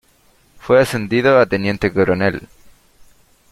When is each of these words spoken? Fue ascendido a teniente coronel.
Fue 0.57 0.81
ascendido 0.81 1.37
a 1.37 1.45
teniente 1.45 1.93
coronel. 1.93 2.47